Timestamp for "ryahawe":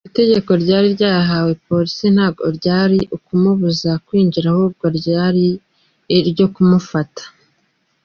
0.95-1.51